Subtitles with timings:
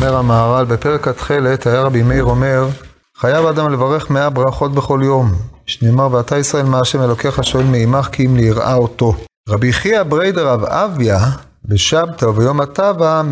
[0.00, 2.68] אומר המהר"ל בפרק התכלת, היה רבי מאיר אומר,
[3.16, 5.32] חייב אדם לברך מאה ברכות בכל יום,
[5.66, 9.14] שנאמר ואתה ישראל מה השם אלוקיך שואל מעמך כי אם ליראה אותו.
[9.48, 11.18] רבי חייא בריידר רב אביה
[11.64, 13.22] בשבתא וביום הטבע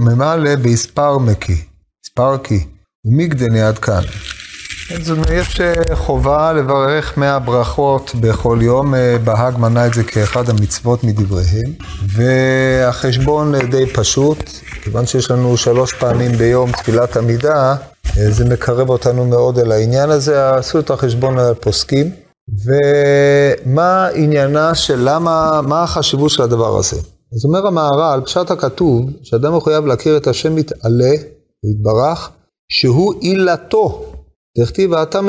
[0.00, 1.64] ממלא באספרמקי,
[2.06, 2.66] ספרקי,
[3.04, 4.02] ומגדני עד כאן.
[4.96, 10.04] זאת אומרת, יש אה, חובה לברך מאה ברכות בכל יום, אה, בהאג מנה את זה
[10.04, 11.72] כאחד המצוות מדבריהם,
[12.08, 14.38] והחשבון די פשוט,
[14.82, 17.76] כיוון שיש לנו שלוש פעמים ביום תפילת עמידה,
[18.18, 22.10] אה, זה מקרב אותנו מאוד אל העניין הזה, עשו את החשבון על פוסקים.
[22.64, 26.96] ומה עניינה של למה, מה החשיבות של הדבר הזה?
[27.34, 31.12] אז אומר המהר"ל, פשט הכתוב, שאדם מחויב להכיר את השם מתעלה,
[31.64, 32.30] יתברך,
[32.68, 34.17] שהוא עילתו.
[34.58, 35.20] דכתיב, ואתה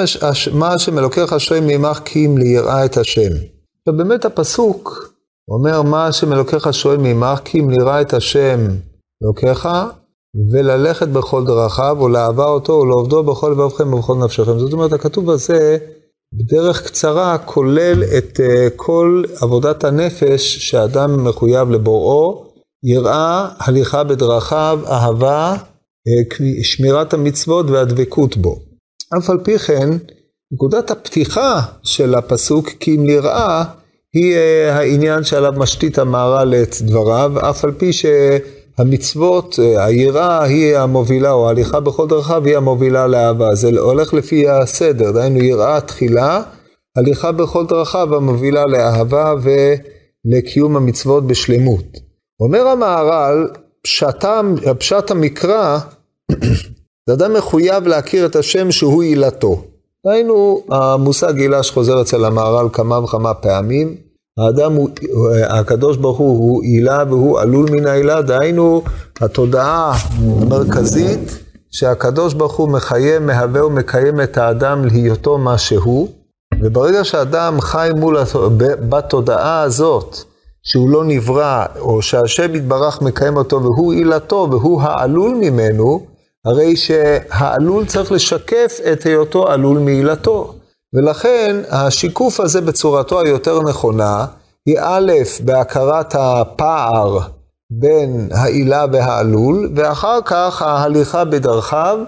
[0.53, 3.31] מה השם אלוקיך שואל מעמך כי אם ליראה את השם.
[3.79, 5.13] עכשיו באמת הפסוק
[5.51, 8.59] אומר, מה השם אלוקיך שואל מעמך כי אם ליראה את השם
[9.23, 9.69] אלוקיך,
[10.51, 14.59] וללכת בכל דרכיו, ולאהבה אותו, ולעובדו בכל לבבכם ובכל נפשכם.
[14.59, 15.77] זאת אומרת, הכתוב הזה,
[16.33, 22.45] בדרך קצרה, כולל את uh, כל עבודת הנפש שאדם מחויב לבוראו,
[22.83, 28.68] יראה, הליכה בדרכיו, אהבה, uh, שמירת המצוות והדבקות בו.
[29.17, 29.89] אף על פי כן,
[30.51, 33.63] נקודת הפתיחה של הפסוק, כי אם נראה,
[34.13, 40.77] היא uh, העניין שעליו משתית המהר"ל את דבריו, אף על פי שהמצוות, uh, היראה היא
[40.77, 43.55] המובילה, או ההליכה בכל דרכיו היא המובילה לאהבה.
[43.55, 46.41] זה הולך לפי הסדר, דהיינו יראה תחילה,
[46.97, 49.33] הליכה בכל דרכיו המובילה לאהבה
[50.25, 51.97] ולקיום המצוות בשלמות.
[52.39, 53.47] אומר המהר"ל,
[54.79, 55.79] פשט המקרא,
[57.09, 59.61] זה אדם מחויב להכיר את השם שהוא עילתו.
[60.05, 63.95] דהיינו, המושג עילה שחוזר אצל המהר"ל כמה וכמה פעמים,
[64.37, 64.89] האדם הוא,
[65.49, 68.81] הקדוש ברוך הוא הוא עילה והוא עלול מן העילה, דהיינו
[69.21, 71.39] התודעה המרכזית
[71.71, 76.07] שהקדוש ברוך הוא מחיה, מהווה ומקיים את האדם להיותו מה שהוא,
[76.61, 78.17] וברגע שאדם חי מול,
[78.89, 80.17] בתודעה הזאת,
[80.63, 86.08] שהוא לא נברא, או שהשם יתברך מקיים אותו והוא עילתו והוא העלול ממנו,
[86.45, 90.53] הרי שהעלול צריך לשקף את היותו עלול מעילתו.
[90.93, 94.25] ולכן השיקוף הזה בצורתו היותר נכונה,
[94.65, 95.11] היא א',
[95.45, 97.19] בהכרת הפער
[97.71, 101.99] בין העילה והעלול, ואחר כך ההליכה בדרכיו,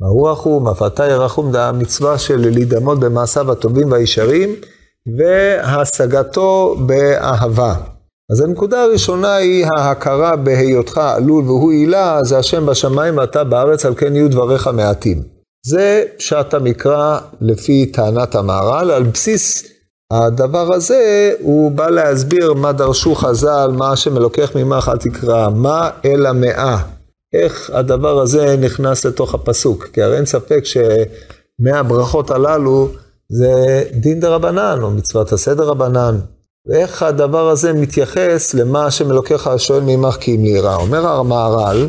[0.00, 4.54] מהו רחום, אף אתה ירחום, זה המצווה של להידמות במעשיו הטובים והישרים,
[5.18, 7.74] והשגתו באהבה.
[8.32, 13.94] אז הנקודה הראשונה היא ההכרה בהיותך עלול והוא עילה, זה השם בשמיים ואתה בארץ, על
[13.94, 15.22] כן יהיו דבריך מעטים.
[15.66, 19.64] זה פשט המקרא לפי טענת המהר"ל, על בסיס
[20.10, 25.90] הדבר הזה הוא בא להסביר מה דרשו חז"ל, מה השם אלוקח ממך אל תקרא, מה
[26.04, 26.78] אל המאה.
[27.32, 32.88] איך הדבר הזה נכנס לתוך הפסוק, כי הרי אין ספק שמאה הברכות הללו
[33.28, 36.18] זה דין דה רבנן, או מצוות הסדר רבנן.
[36.68, 40.76] ואיך הדבר הזה מתייחס למה השם אלוקיך שואל מעמך כי אם ליראה.
[40.76, 41.88] אומר המהר"ל,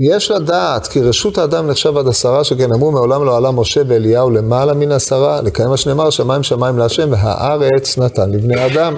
[0.00, 4.30] יש לדעת כי רשות האדם נחשב עד עשרה, שכן אמרו מעולם לא עלה משה ואליהו
[4.30, 8.94] למעלה מן עשרה, לקיים מה שנאמר שמיים שמיים להשם והארץ נתן לבני אדם.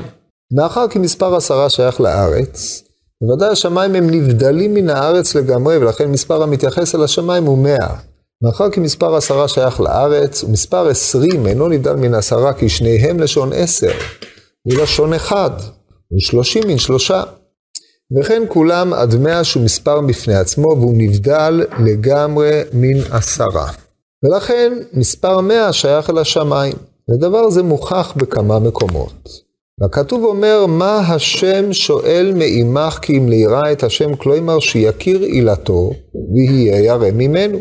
[0.53, 2.83] מאחר כי מספר עשרה שייך לארץ,
[3.23, 7.95] בוודאי השמיים הם נבדלים מן הארץ לגמרי, ולכן מספר המתייחס אל השמיים הוא מאה.
[8.45, 13.51] מאחר כי מספר עשרה שייך לארץ, ומספר עשרים אינו נבדל מן עשרה, כי שניהם לשון
[13.55, 13.93] עשר.
[14.63, 15.51] הוא לשון אחד,
[16.17, 17.23] ושלושים מן שלושה.
[18.19, 23.71] וכן כולם עד מאה שהוא מספר בפני עצמו, והוא נבדל לגמרי מן עשרה.
[24.25, 26.75] ולכן מספר מאה שייך אל השמיים.
[27.11, 29.29] ודבר זה מוכח בכמה מקומות.
[29.81, 35.91] והכתוב אומר, מה השם שואל מעמך כי אם לירא את השם, כלומר שיכיר עילתו,
[36.35, 37.59] ויהיה ירא ממנו.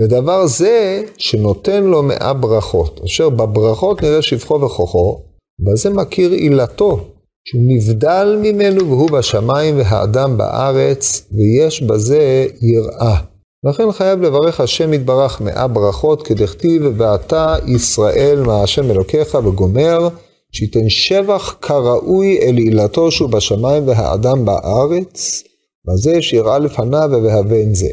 [0.00, 5.20] ודבר זה שנותן לו מאה ברכות, אשר בברכות נראה שבחו וכוחו,
[5.64, 7.08] בזה מכיר עילתו,
[7.44, 13.16] שהוא נבדל ממנו והוא בשמיים והאדם בארץ, ויש בזה יראה.
[13.64, 20.08] לכן חייב לברך השם יתברך מאה ברכות, כדכתיב, ואתה ישראל מה השם אלוקיך, וגומר,
[20.52, 25.42] שייתן שבח כראוי אל עילתו שהוא בשמיים והאדם בארץ,
[25.88, 27.88] בזה שיראה לפניו ובהבן זה.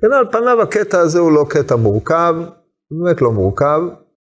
[0.00, 2.34] כן, על פניו הקטע הזה הוא לא קטע מורכב,
[2.90, 3.80] באמת לא מורכב.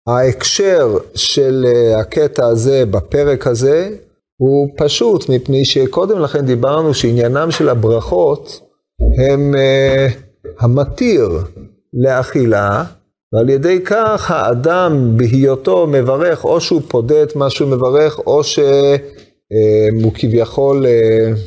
[0.09, 3.89] ההקשר של אה, הקטע הזה בפרק הזה
[4.37, 8.59] הוא פשוט, מפני שקודם לכן דיברנו שעניינם של הברכות
[9.17, 10.13] הם uh,
[10.59, 11.29] המתיר
[11.93, 12.83] לאכילה,
[13.33, 18.95] ועל ידי כך האדם בהיותו מברך, או שהוא פודה את מה שהוא מברך, או שהוא
[20.13, 21.39] uh, כביכול uh,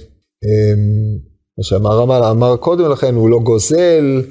[1.59, 4.23] מה שהמהר"ל אמר קודם לכן, הוא לא גוזל,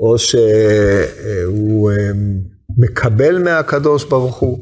[0.00, 2.10] או שהוא אה,
[2.80, 4.58] מקבל מהקדוש ברוך הוא.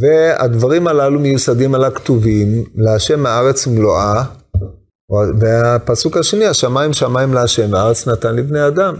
[0.00, 4.24] והדברים הללו מיוסדים על הכתובים, להשם הארץ ומלואה,
[5.40, 8.94] והפסוק השני, השמיים שמיים להשם, והארץ נתן לבני אדם.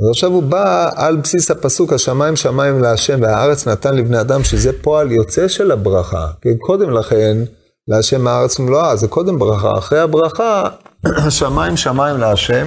[0.00, 4.72] אז עכשיו הוא בא על בסיס הפסוק, השמיים שמיים להשם, והארץ נתן לבני אדם, שזה
[4.82, 6.26] פועל יוצא של הברכה.
[6.42, 7.36] כי קודם לכן,
[7.88, 9.78] להשם הארץ ומלואה, זה קודם ברכה.
[9.78, 10.68] אחרי הברכה,
[11.26, 12.66] השמיים שמיים להשם,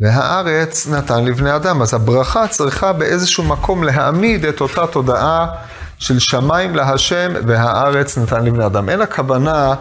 [0.00, 1.82] והארץ נתן לבני אדם.
[1.82, 5.46] אז הברכה צריכה באיזשהו מקום להעמיד את אותה תודעה
[5.98, 8.88] של שמיים להשם והארץ נתן לבני אדם.
[8.88, 9.74] אין הכוונה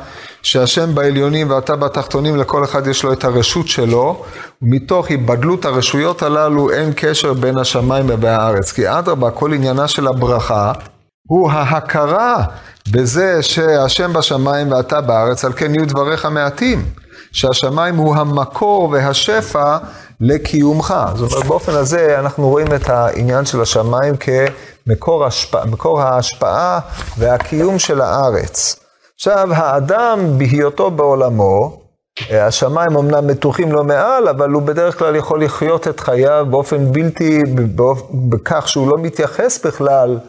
[0.44, 4.26] שהשם בעליונים ואתה בתחתונים, לכל אחד יש לו את הרשות שלו,
[4.62, 8.72] ומתוך היבדלות הרשויות הללו אין קשר בין השמיים והארץ.
[8.72, 10.72] כי אדרבה, כל עניינה של הברכה
[11.28, 12.44] הוא ההכרה
[12.92, 16.86] בזה שהשם בשמיים ואתה בארץ, על כן יהיו דבריך מעטים.
[17.34, 19.78] שהשמיים הוא המקור והשפע
[20.22, 20.94] לקיומך.
[21.16, 25.64] זאת אומרת, באופן הזה אנחנו רואים את העניין של השמיים כמקור השפע,
[25.98, 26.80] ההשפעה
[27.18, 28.76] והקיום של הארץ.
[29.16, 31.80] עכשיו, האדם בהיותו בעולמו,
[32.32, 37.42] השמיים אמנם מתוחים לא מעל, אבל הוא בדרך כלל יכול לחיות את חייו באופן בלתי,
[38.30, 40.20] בכך שהוא לא מתייחס בכלל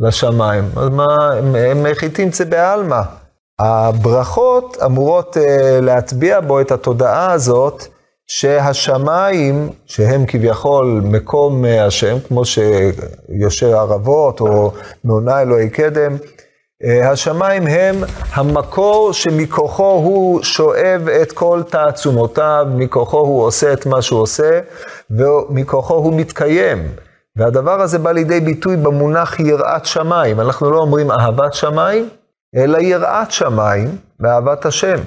[0.00, 0.64] לשמיים.
[0.76, 1.06] אז מה,
[1.54, 3.00] הם מחיתים זה בעלמא.
[3.58, 5.40] הברכות אמורות uh,
[5.80, 7.84] להטביע בו את התודעה הזאת
[8.26, 14.72] שהשמיים, שהם כביכול מקום uh, השם, כמו שיושר ערבות או
[15.04, 17.96] מעונה אלוהי קדם, uh, השמיים הם
[18.32, 24.60] המקור שמכוחו הוא שואב את כל תעצומותיו, מכוחו הוא עושה את מה שהוא עושה,
[25.10, 26.88] ומכוחו הוא מתקיים.
[27.36, 30.40] והדבר הזה בא לידי ביטוי במונח יראת שמיים.
[30.40, 32.08] אנחנו לא אומרים אהבת שמיים,
[32.56, 34.98] אלא יראת שמיים ואהבת השם.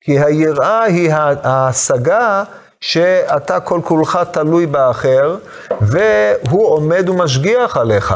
[0.00, 1.12] כי היראה היא
[1.42, 2.44] ההשגה
[2.80, 5.36] שאתה כל כולך תלוי באחר,
[5.80, 8.14] והוא עומד ומשגיח עליך.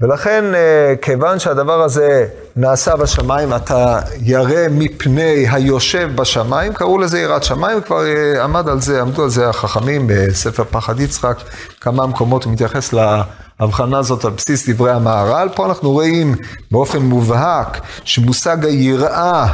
[0.00, 2.26] ולכן, אה, כיוון שהדבר הזה
[2.56, 8.80] נעשה בשמיים, אתה ירא מפני היושב בשמיים, קראו לזה יראת שמיים, וכבר אה, עמד על
[8.80, 11.36] זה, עמדו על זה החכמים בספר פחד יצחק,
[11.80, 15.48] כמה מקומות הוא מתייחס להבחנה הזאת על בסיס דברי המהר"ל.
[15.54, 16.34] פה אנחנו רואים
[16.70, 19.46] באופן מובהק שמושג היראה,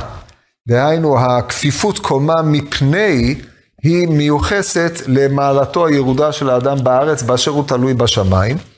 [0.69, 3.41] דהיינו הכפיפות קומה מפני,
[3.83, 8.72] היא מיוחסת למעלתו הירודה של האדם בארץ באשר הוא תלוי בשמיים.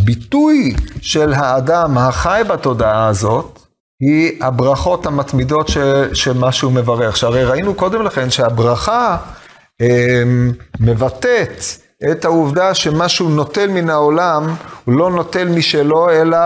[0.00, 3.60] הביטוי של האדם החי בתודעה הזאת
[4.00, 5.78] היא הברכות המתמידות ש,
[6.12, 7.16] שמה שהוא מברך.
[7.16, 9.16] שהרי ראינו קודם לכן שהברכה
[9.80, 10.22] אה,
[10.80, 11.64] מבטאת
[12.10, 14.54] את העובדה שמה שהוא נוטל מן העולם,
[14.84, 16.38] הוא לא נוטל משלו, אלא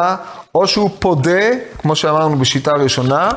[0.54, 3.28] או שהוא פודה, כמו שאמרנו בשיטה הראשונה,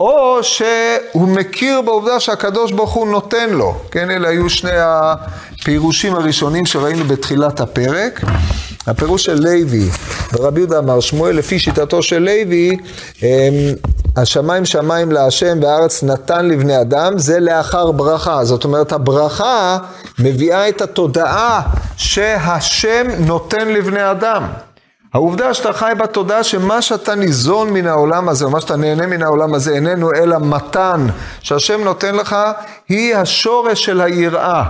[0.00, 3.74] או שהוא מכיר בעובדה שהקדוש ברוך הוא נותן לו.
[3.90, 8.20] כן, אלה היו שני הפירושים הראשונים שראינו בתחילת הפרק.
[8.86, 9.88] הפירוש של לוי,
[10.32, 12.76] ורבי יהודה אמר, שמואל לפי שיטתו של לוי,
[14.16, 18.44] השמיים שמיים להשם והארץ נתן לבני אדם, זה לאחר ברכה.
[18.44, 19.78] זאת אומרת, הברכה
[20.18, 21.62] מביאה את התודעה
[21.96, 24.46] שהשם נותן לבני אדם.
[25.14, 29.22] העובדה שאתה חי בתודעה שמה שאתה ניזון מן העולם הזה, או מה שאתה נהנה מן
[29.22, 31.06] העולם הזה, איננו אלא מתן
[31.40, 32.36] שהשם נותן לך,
[32.88, 34.64] היא השורש של היראה.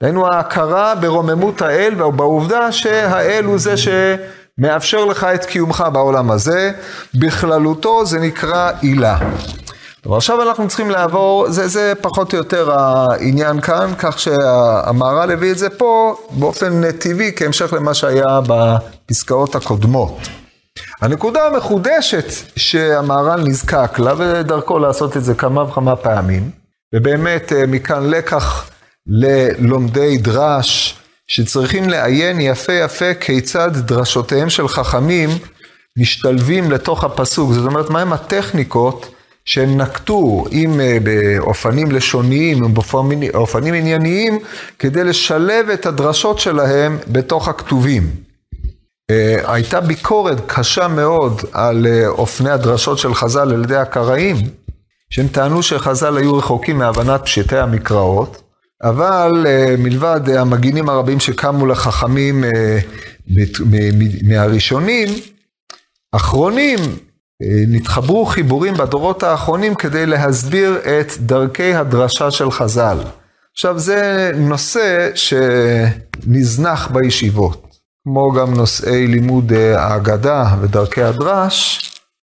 [0.00, 6.72] דהיינו ההכרה ברוממות האל ובעובדה שהאל הוא זה שמאפשר לך את קיומך בעולם הזה.
[7.14, 9.18] בכללותו זה נקרא עילה.
[10.00, 15.52] טוב, עכשיו אנחנו צריכים לעבור, זה, זה פחות או יותר העניין כאן, כך שהמהר"ל הביא
[15.52, 20.18] את זה פה באופן טבעי כהמשך למה שהיה בפסקאות הקודמות.
[21.02, 26.50] הנקודה המחודשת שהמהר"ל נזקק לה, ודרכו לעשות את זה כמה וכמה פעמים,
[26.94, 28.70] ובאמת אה, מכאן לקח
[29.08, 35.30] ללומדי דרש, שצריכים לעיין יפה יפה כיצד דרשותיהם של חכמים
[35.98, 37.52] משתלבים לתוך הפסוק.
[37.52, 44.38] זאת אומרת, מהם הטכניקות שהם נקטו, אם אה, באופנים לשוניים, אם באופנים ענייניים,
[44.78, 48.10] כדי לשלב את הדרשות שלהם בתוך הכתובים.
[49.10, 54.36] אה, הייתה ביקורת קשה מאוד על אה, אופני הדרשות של חז"ל על ידי הקראים,
[55.10, 58.42] שהם טענו שחז"ל היו רחוקים מהבנת פשיטי המקראות,
[58.82, 59.46] אבל
[59.78, 62.44] מלבד המגינים הרבים שקמו לחכמים
[64.22, 65.08] מהראשונים,
[66.12, 66.78] אחרונים
[67.68, 72.98] נתחברו חיבורים בדורות האחרונים כדי להסביר את דרכי הדרשה של חז"ל.
[73.52, 77.66] עכשיו זה נושא שנזנח בישיבות,
[78.04, 81.90] כמו גם נושאי לימוד ההגדה ודרכי הדרש,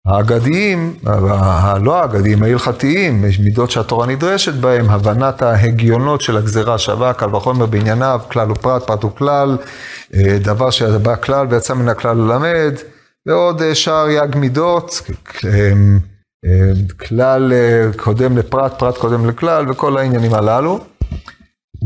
[0.05, 7.65] האגדיים, הלא האגדיים, ההלכתיים, מידות שהתורה נדרשת בהם, הבנת ההגיונות של הגזירה שווה, קל וחומר
[7.65, 9.57] בענייניו, כלל ופרט, פרט ופלל,
[10.13, 12.73] אה, דבר שבא כלל ויצא מן הכלל ללמד,
[13.25, 15.01] ועוד אה, שאר יג מידות,
[15.45, 15.71] אה,
[17.07, 17.53] כלל
[17.97, 20.79] קודם לפרט, פרט קודם לכלל, וכל העניינים הללו.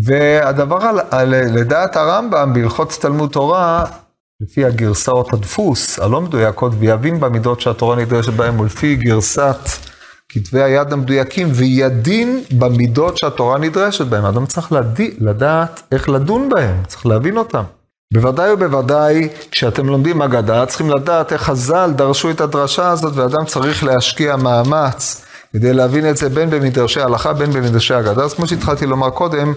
[0.04, 0.92] והדבר
[1.28, 3.86] לדעת הרמב"ם בהלכות תלמוד תורה,
[4.42, 9.70] לפי הגרסאות הדפוס, הלא מדויקות, ויבין במידות שהתורה נדרשת בהן, ולפי גרסת
[10.30, 14.26] כתבי היד המדויקים, וידין במידות שהתורה נדרשת בהן.
[14.26, 17.62] אדם צריך לדע, לדעת איך לדון בהן, צריך להבין אותן.
[18.14, 23.84] בוודאי ובוודאי, כשאתם לומדים אגדה, צריכים לדעת איך חז"ל דרשו את הדרשה הזאת, ואדם צריך
[23.84, 25.25] להשקיע מאמץ
[25.56, 28.24] כדי להבין את זה בין במדרשי ההלכה, בין במדרשי אגדה.
[28.24, 29.54] אז כמו שהתחלתי לומר קודם,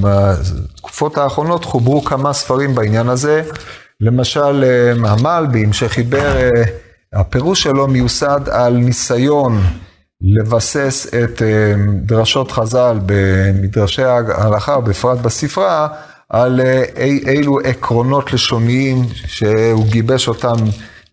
[0.00, 3.42] בתקופות האחרונות חוברו כמה ספרים בעניין הזה.
[4.00, 6.48] למשל, אה, המלבים שחיבר, אה,
[7.12, 9.62] הפירוש שלו מיוסד על ניסיון
[10.20, 15.88] לבסס את אה, דרשות חז"ל במדרשי ההלכה, בפרט בספרה,
[16.28, 16.60] על
[17.26, 20.56] אילו עקרונות לשוניים שהוא גיבש אותם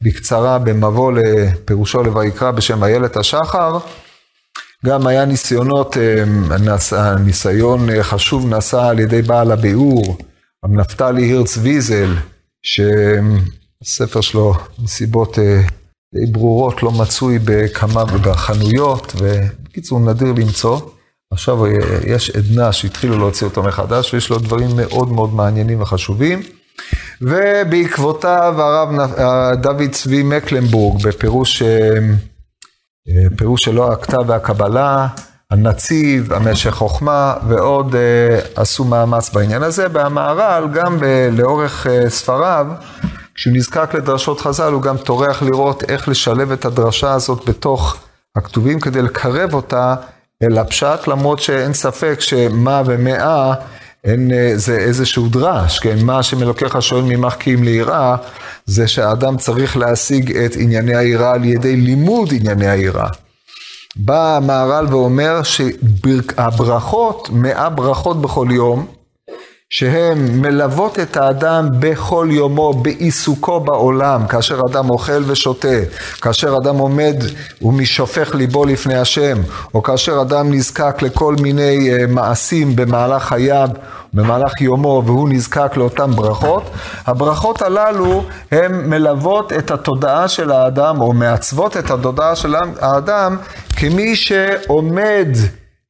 [0.01, 3.77] בקצרה במבוא לפירושו לויקרא בשם איילת השחר.
[4.86, 10.17] גם היה ניסיונות, אה, ניסיון אה, חשוב נעשה על ידי בעל הביאור,
[10.70, 12.15] נפתלי הירץ ויזל,
[12.63, 14.53] שהספר שלו
[14.84, 15.62] מסיבות אה,
[16.15, 20.79] די ברורות לא מצוי בכמה בחנויות, ובקיצור נדיר למצוא.
[21.34, 21.58] עכשיו
[22.08, 26.41] יש עדנה שהתחילו להוציא אותו מחדש, ויש לו דברים מאוד מאוד מעניינים וחשובים.
[27.21, 28.89] ובעקבותיו הרב
[29.61, 31.67] דוד צבי מקלנבורג בפירוש אה,
[33.07, 35.07] אה, פירוש שלו הכתב והקבלה,
[35.51, 39.87] הנציב, המשך חוכמה ועוד אה, עשו מאמץ בעניין הזה.
[39.93, 40.97] והמהר"ל גם
[41.31, 42.67] לאורך ספריו,
[43.35, 47.97] כשהוא נזקק לדרשות חז"ל, הוא גם טורח לראות איך לשלב את הדרשה הזאת בתוך
[48.35, 49.95] הכתובים כדי לקרב אותה
[50.43, 53.53] אל הפשט, למרות שאין ספק שמה ומאה
[54.03, 56.05] אין, אה, זה איזשהו דרש, כן?
[56.05, 58.15] מה שמלוקח שואל ממך כי אם ליראה,
[58.65, 63.08] זה שהאדם צריך להשיג את ענייני היראה על ידי לימוד ענייני היראה.
[63.96, 68.86] בא המהר"ל ואומר שהברכות, מאה ברכות בכל יום,
[69.73, 75.77] שהן מלוות את האדם בכל יומו, בעיסוקו בעולם, כאשר אדם אוכל ושותה,
[76.21, 77.15] כאשר אדם עומד
[77.61, 79.37] ומשופך ליבו לפני השם,
[79.73, 83.69] או כאשר אדם נזקק לכל מיני אה, מעשים במהלך חייו,
[84.13, 86.63] במהלך יומו, והוא נזקק לאותן ברכות,
[87.05, 93.37] הברכות הללו הן מלוות את התודעה של האדם, או מעצבות את התודעה של האדם,
[93.75, 95.27] כמי שעומד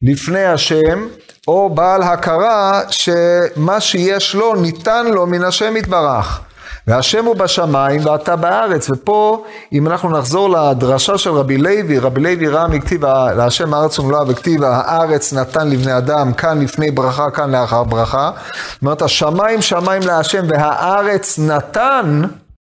[0.01, 1.07] לפני השם,
[1.47, 6.41] או בעל הכרה שמה שיש לו ניתן לו מן השם יתברך.
[6.87, 8.89] והשם הוא בשמיים ואתה בארץ.
[8.89, 9.43] ופה,
[9.73, 14.63] אם אנחנו נחזור לדרשה של רבי לוי, רבי לוי ראה מכתיב להשם הארץ ומלואה וכתיב
[14.63, 18.31] הארץ נתן לבני אדם, כאן לפני ברכה, כאן לאחר ברכה.
[18.35, 22.21] זאת אומרת, השמיים שמיים להשם והארץ נתן,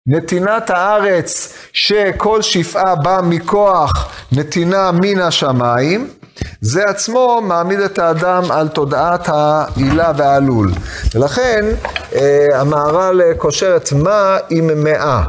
[0.07, 6.20] נתינת הארץ שכל שפעה באה מכוח נתינה מן השמיים.
[6.61, 10.71] זה עצמו מעמיד את האדם על תודעת העילה והעלול.
[11.15, 11.65] ולכן
[12.15, 15.23] אה, המהר"ל קושר את מה עם מאה.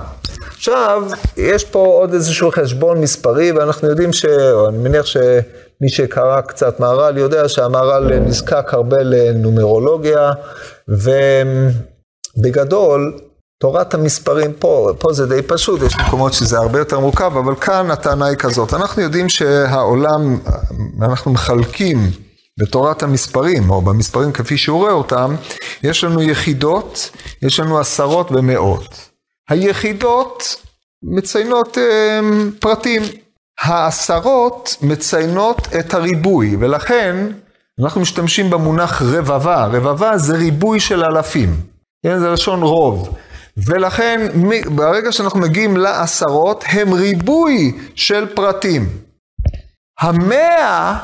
[0.63, 1.03] עכשיו,
[1.37, 4.25] יש פה עוד איזשהו חשבון מספרי, ואנחנו יודעים ש...
[4.25, 10.33] או אני מניח שמי שקרא קצת מהר"ל יודע שהמהר"ל נזקק הרבה לנומרולוגיה,
[12.37, 13.19] ובגדול,
[13.63, 17.91] תורת המספרים פה, פה זה די פשוט, יש מקומות שזה הרבה יותר מורכב, אבל כאן
[17.91, 18.75] הטענה היא כזאת.
[18.75, 20.39] אנחנו יודעים שהעולם,
[21.03, 22.11] אנחנו מחלקים
[22.61, 25.35] בתורת המספרים, או במספרים כפי שהוא רואה אותם,
[25.83, 27.11] יש לנו יחידות,
[27.43, 29.11] יש לנו עשרות ומאות.
[29.49, 30.57] היחידות
[31.03, 32.21] מציינות אה,
[32.61, 33.03] פרטים,
[33.61, 37.27] העשרות מציינות את הריבוי, ולכן
[37.83, 39.67] אנחנו משתמשים במונח רבבה.
[39.67, 41.57] רבבה זה ריבוי של אלפים,
[42.03, 42.19] כן?
[42.19, 43.17] זה לשון רוב.
[43.57, 44.29] ולכן
[44.75, 48.89] ברגע שאנחנו מגיעים לעשרות, הם ריבוי של פרטים.
[50.01, 50.99] המאה,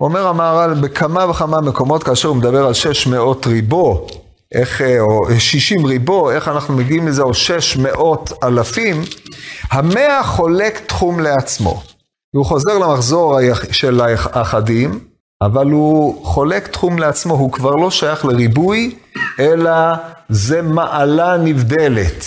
[0.00, 4.06] אומר המהר"ל בכמה וכמה מקומות, כאשר הוא מדבר על 600 ריבו,
[4.54, 9.02] איך, או 60 ריבו, איך אנחנו מגיעים לזה, או 600 אלפים,
[9.70, 11.82] המאה חולק תחום לעצמו.
[12.36, 13.38] הוא חוזר למחזור
[13.70, 15.00] של האחדים,
[15.42, 18.94] אבל הוא חולק תחום לעצמו, הוא כבר לא שייך לריבוי,
[19.40, 19.72] אלא
[20.28, 22.24] זה מעלה נבדלת.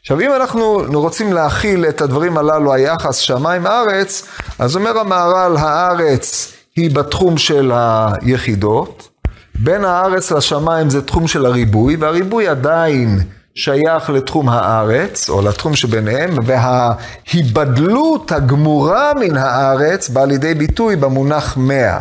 [0.00, 6.90] עכשיו, אם אנחנו רוצים להכיל את הדברים הללו, היחס שמיים-ארץ, אז אומר המהר"ל, הארץ היא
[6.94, 9.08] בתחום של היחידות,
[9.54, 13.18] בין הארץ לשמיים זה תחום של הריבוי, והריבוי עדיין
[13.54, 22.00] שייך לתחום הארץ, או לתחום שביניהם, וההיבדלות הגמורה מן הארץ באה לידי ביטוי במונח מאה.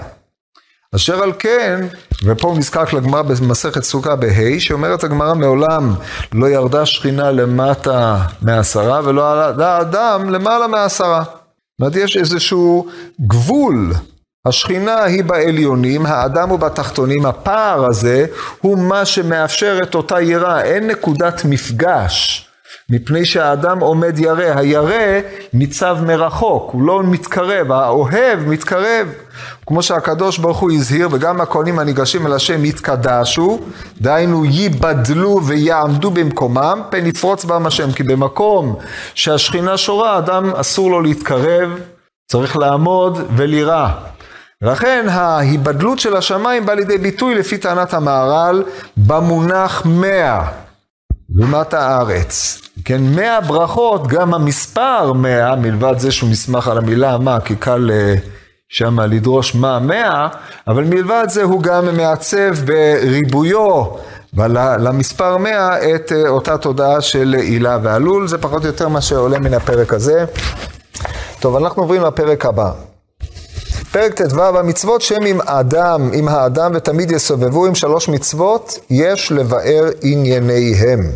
[0.95, 1.87] אשר על כן,
[2.23, 5.93] ופה הוא נזקק לגמרא במסכת סוכה בה', שאומרת הגמרא מעולם
[6.33, 11.23] לא ירדה שכינה למטה מעשרה ולא עלה אדם למעלה מעשרה.
[11.23, 11.35] זאת
[11.79, 12.87] אומרת, יש איזשהו
[13.27, 13.93] גבול.
[14.47, 18.25] השכינה היא בעליונים, האדם הוא בתחתונים, הפער הזה
[18.61, 22.47] הוא מה שמאפשר את אותה יראה, אין נקודת מפגש.
[22.89, 25.19] מפני שהאדם עומד ירא, הירא
[25.53, 29.07] ניצב מרחוק, הוא לא מתקרב, האוהב מתקרב.
[29.65, 33.59] כמו שהקדוש ברוך הוא הזהיר, וגם הכהנים הניגשים אל השם יתקדשו,
[34.01, 38.75] דהיינו ייבדלו ויעמדו במקומם, פן יפרוץ בם השם, כי במקום
[39.13, 41.69] שהשכינה שורה, אדם אסור לו להתקרב,
[42.31, 43.87] צריך לעמוד ולירא.
[44.61, 48.63] לכן ההיבדלות של השמיים באה לידי ביטוי לפי טענת המהר"ל
[48.97, 50.43] במונח מאה.
[51.35, 52.61] לעומת הארץ.
[52.85, 57.91] כן, מאה ברכות, גם המספר מאה, מלבד זה שהוא נסמך על המילה מה, כי קל
[57.93, 58.15] אה,
[58.69, 60.27] שם לדרוש מה מאה,
[60.67, 63.83] אבל מלבד זה הוא גם מעצב בריבויו
[64.79, 69.39] למספר מאה את אה, אותה תודעה של הילה ועלול, זה פחות או יותר מה שעולה
[69.39, 70.25] מן הפרק הזה.
[71.39, 72.90] טוב, אנחנו עוברים לפרק הבא.
[73.91, 79.89] פרק ט"ו, המצוות שהם עם האדם, עם האדם ותמיד יסובבו עם שלוש מצוות, יש לבאר
[80.01, 81.11] ענייניהם.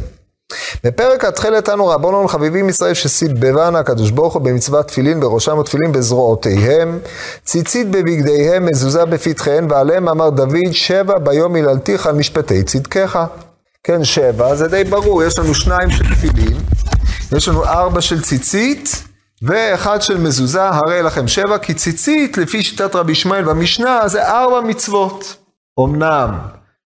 [0.84, 7.00] בפרק התחלת אנו רבונון חביבים ישראל שסיבבנה הקדוש ברוך הוא במצוות תפילין בראשם ותפילין בזרועותיהם,
[7.46, 13.20] ציצית בבגדיהם, מזוזה בפתחיהם, ועליהם אמר דוד, שבע ביום היללתיך על משפטי צדקך.
[13.84, 16.58] כן, שבע, זה די ברור, יש לנו שניים של תפילין,
[17.38, 19.04] יש לנו ארבע של ציצית,
[19.42, 24.62] ואחד של מזוזה, הרי לכם שבע, כי ציצית, לפי שיטת רבי ישמעאל במשנה, זה ארבע
[24.62, 25.36] מצוות.
[25.80, 26.38] אמנם,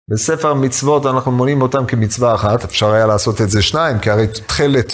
[0.09, 4.27] בספר מצוות אנחנו מונים אותם כמצווה אחת, אפשר היה לעשות את זה שניים, כי הרי
[4.27, 4.93] תכלת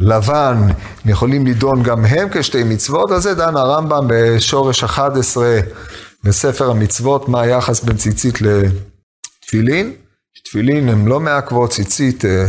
[0.00, 0.66] ולבן
[1.06, 5.60] יכולים לדון גם הם כשתי מצוות, אז זה דן הרמב"ם בשורש 11
[6.24, 9.92] בספר המצוות, מה היחס בין ציצית לתפילין.
[10.44, 12.46] תפילין הם לא מעכבות, ציצית אה,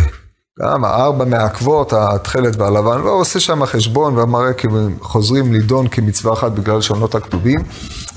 [0.62, 4.68] גם הארבע מעכבות, התכלת והלבן, והוא עושה שם חשבון ומראה כי
[5.02, 7.60] חוזרים לידון כמצווה אחת בגלל שונות הכתובים.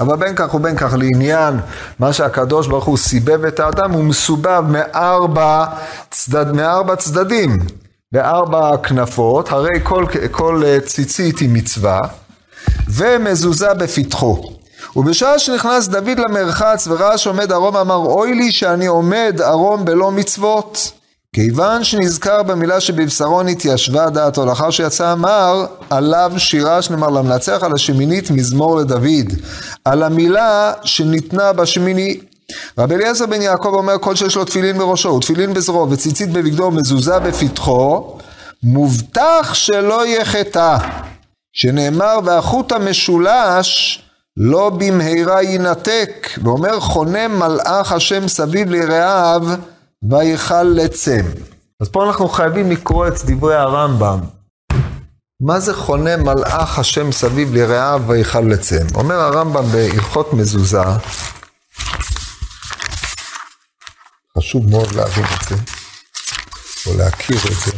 [0.01, 1.61] אבל בין כך ובין כך לעניין
[1.99, 5.65] מה שהקדוש ברוך הוא סיבב את האדם, הוא מסובב מארבע,
[6.11, 7.59] צדד, מארבע צדדים,
[8.13, 11.99] בארבע כנפות, הרי כל, כל ציצית היא מצווה,
[12.89, 14.43] ומזוזה בפתחו.
[14.97, 20.93] ובשעה שנכנס דוד למרחץ וראה שעומד ערום אמר אוי לי שאני עומד ערום בלא מצוות
[21.37, 28.31] כיוון שנזכר במילה שבבשרו נתיישבה דעתו, לאחר שיצא אמר עליו שירה שנאמר למנצח על השמינית
[28.31, 29.33] מזמור לדוד,
[29.85, 32.21] על המילה שניתנה בשמיני.
[32.79, 37.19] רבי אליעזר בן יעקב אומר כל שיש לו תפילין בראשו ותפילין בזרועו וציצית בבגדו ומזוזה
[37.19, 38.19] בפתחו,
[38.63, 40.77] מובטח שלא יחטא,
[41.53, 44.03] שנאמר והחוט המשולש
[44.37, 49.43] לא במהרה יינתק, ואומר חונה מלאך השם סביב ליראיו
[50.11, 51.23] ויכל לצם.
[51.81, 54.19] אז פה אנחנו חייבים לקרוא את דברי הרמב"ם.
[55.41, 58.87] מה זה חונה מלאך השם סביב ליראיו ויכל לצם?
[58.95, 60.83] אומר הרמב"ם בהלכות מזוזה,
[64.39, 65.57] חשוב מאוד להבין את זה,
[66.87, 67.73] או להכיר את זה.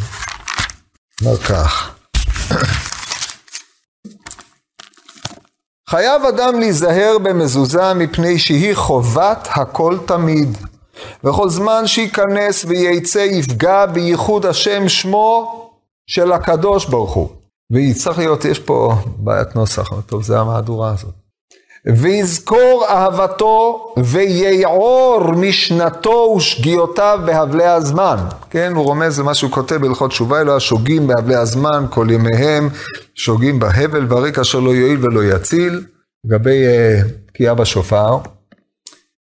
[1.21, 1.91] אומר כך,
[5.91, 10.59] חייב אדם להיזהר במזוזה מפני שהיא חובת הכל תמיד.
[11.25, 15.61] וכל זמן שייכנס וייצא יפגע בייחוד השם שמו
[16.07, 17.29] של הקדוש ברוך הוא.
[17.73, 21.15] ויצטרך להיות, יש פה בעיית נוסח, אבל טוב, זה המהדורה הזאת.
[21.87, 28.17] ויזכור אהבתו ויעור משנתו ושגיאותיו בהבלי הזמן.
[28.51, 32.69] כן, הוא רומז למה שהוא כותב בהלכות תשובה, אלו השוגים בהבלי הזמן, כל ימיהם
[33.15, 35.85] שוגים בהבל וריק אשר לא יועיל ולא יציל,
[36.25, 36.65] לגבי
[37.51, 38.19] uh, בשופר.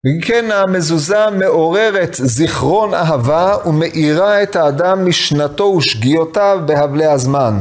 [0.06, 7.58] וכן המזוזה מעוררת זיכרון אהבה ומאירה את האדם משנתו ושגיאותיו בהבלי הזמן.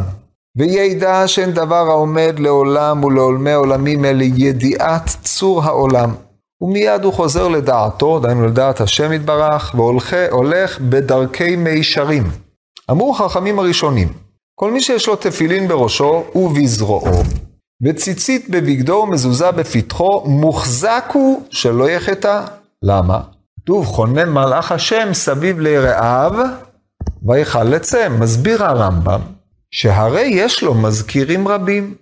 [0.58, 6.14] וידע שאין דבר העומד לעולם ולעולמי עולמים אלה ידיעת צור העולם.
[6.62, 12.24] ומיד הוא חוזר לדעתו, דהיינו לדעת השם יתברך, והולך בדרכי מישרים.
[12.92, 14.08] אמרו חכמים הראשונים,
[14.56, 17.24] כל מי שיש לו תפילין בראשו ובזרועו,
[17.84, 22.42] וציצית בבגדו ומזוזה בפתחו, מוחזק הוא שלא יחטא.
[22.84, 23.20] למה?
[23.60, 26.32] כתוב, חונן מלאך השם סביב ליראיו,
[27.28, 28.16] ויכל לצם.
[28.20, 29.20] מסביר הרמב"ם,
[29.72, 31.96] שהרי יש לו מזכירים רבים,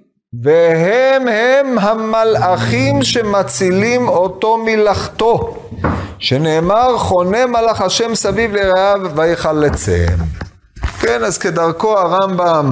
[0.43, 5.57] והם הם המלאכים שמצילים אותו מלאכתו,
[6.19, 10.15] שנאמר חונה מלאך השם סביב לרעיו ויכל לצם.
[10.99, 12.69] כן, אז כדרכו הרמב"ם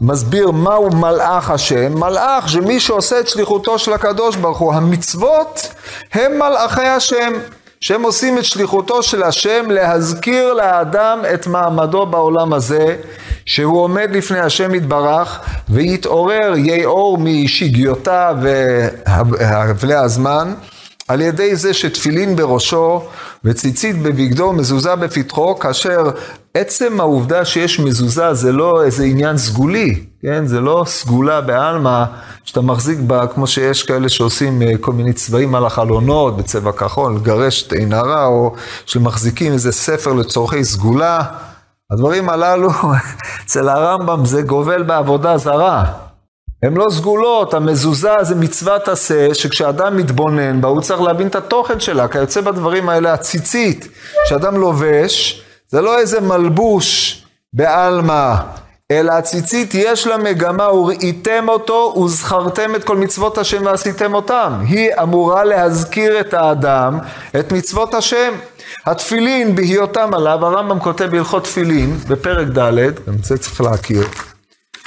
[0.00, 1.98] מסביר מהו מלאך השם.
[1.98, 4.74] מלאך שמי שעושה את שליחותו של הקדוש ברוך הוא.
[4.74, 5.68] המצוות
[6.12, 7.32] הם מלאכי השם.
[7.84, 12.96] שהם עושים את שליחותו של השם להזכיר לאדם את מעמדו בעולם הזה,
[13.46, 18.36] שהוא עומד לפני השם יתברך, ויתעורר יאור משגיותיו
[19.06, 20.54] והבלי הזמן,
[21.08, 23.02] על ידי זה שתפילין בראשו
[23.44, 26.10] וציצית בבגדו, מזוזה בפתחו, כאשר
[26.54, 30.46] עצם העובדה שיש מזוזה זה לא איזה עניין סגולי, כן?
[30.46, 32.04] זה לא סגולה בעלמא
[32.44, 37.14] שאתה מחזיק בה, כמו שיש כאלה שעושים אה, כל מיני צבעים על החלונות בצבע כחול,
[37.14, 38.54] לגרש את עין הרע, או
[38.86, 41.22] שמחזיקים איזה ספר לצורכי סגולה.
[41.92, 42.70] הדברים הללו,
[43.44, 46.03] אצל הרמב"ם זה גובל בעבודה זרה.
[46.64, 51.80] הן לא סגולות, המזוזה זה מצוות עשה, שכשאדם מתבונן בה, הוא צריך להבין את התוכן
[51.80, 53.88] שלה, כיוצא בדברים האלה הציצית,
[54.28, 57.22] שאדם לובש, זה לא איזה מלבוש
[57.52, 58.34] בעלמא,
[58.90, 64.52] אלא הציצית יש לה מגמה, וראיתם אותו וזכרתם את כל מצוות השם ועשיתם אותם.
[64.68, 66.98] היא אמורה להזכיר את האדם,
[67.40, 68.32] את מצוות השם.
[68.86, 74.04] התפילין בהיותם עליו, הרמב"ם כותב בהלכות תפילין, בפרק ד', גם זה צריך להכיר.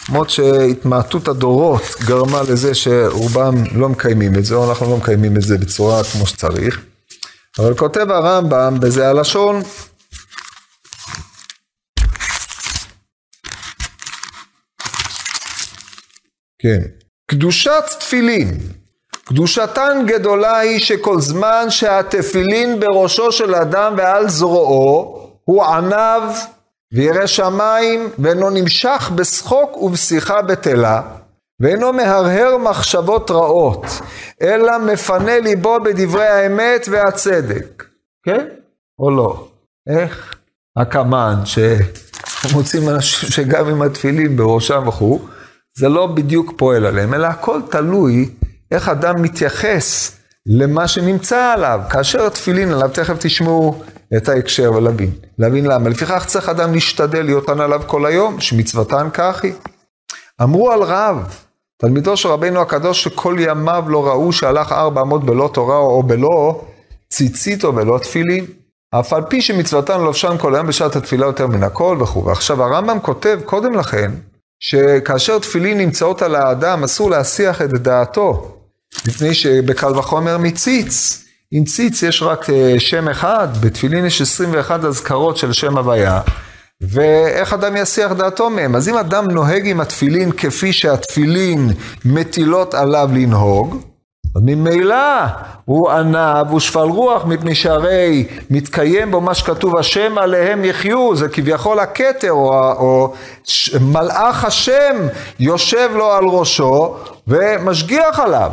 [0.09, 5.41] למרות שהתמעטות הדורות גרמה לזה שרובם לא מקיימים את זה, או אנחנו לא מקיימים את
[5.41, 6.81] זה בצורה כמו שצריך.
[7.59, 9.61] אבל כותב הרמב"ם בזה הלשון,
[16.59, 16.81] כן.
[17.31, 18.57] קדושת תפילין.
[19.25, 26.21] קדושתן גדולה היא שכל זמן שהתפילין בראשו של אדם ועל זרועו, הוא עניו
[26.93, 31.01] וירא שמיים, ואינו נמשך בשחוק ובשיחה בטלה,
[31.61, 33.85] ואינו מהרהר מחשבות רעות,
[34.41, 37.83] אלא מפנה ליבו בדברי האמת והצדק.
[38.25, 38.45] כן?
[38.99, 39.47] או לא?
[39.89, 40.35] איך?
[40.77, 41.35] הקמן,
[42.25, 45.19] שמוצאים אנשים שגם עם התפילין בראשם וכו',
[45.77, 48.29] זה לא בדיוק פועל עליהם, אלא הכל תלוי
[48.71, 51.81] איך אדם מתייחס למה שנמצא עליו.
[51.89, 53.83] כאשר התפילין עליו, תכף תשמעו
[54.17, 55.11] את ההקשר ולהבין.
[55.39, 55.89] להבין למה.
[55.89, 59.53] לפיכך צריך אדם להשתדל להיות עליו כל היום, שמצוותן כך היא.
[60.43, 61.35] אמרו על רב,
[61.77, 66.61] תלמידו של רבינו הקדוש, שכל ימיו לא ראו שהלך ארבע אמות בלא תורה או בלא
[67.09, 68.45] ציצית או בלא תפילין.
[68.91, 72.25] אף על פי שמצוותן לובשן כל היום בשעת התפילה יותר מן הכל וכו'.
[72.25, 74.11] ועכשיו הרמב"ם כותב קודם לכן,
[74.59, 78.57] שכאשר תפילין נמצאות על האדם, אסור להסיח את דעתו,
[79.07, 81.23] מפני שבקל וחומר מציץ.
[81.51, 86.21] עם ציץ יש רק אה, שם אחד, בתפילין יש 21 אזכרות של שם הוויה,
[86.81, 88.75] ואיך אדם יסיח דעתו מהם?
[88.75, 91.69] אז אם אדם נוהג עם התפילין כפי שהתפילין
[92.05, 93.75] מטילות עליו לנהוג,
[94.35, 95.25] אז ממילא
[95.65, 101.79] הוא ענב ושפל רוח, מפני שהרי מתקיים בו מה שכתוב, השם עליהם יחיו, זה כביכול
[101.79, 103.13] הכתר, או, או
[103.81, 104.95] מלאך השם
[105.39, 106.95] יושב לו על ראשו
[107.27, 108.51] ומשגיח עליו.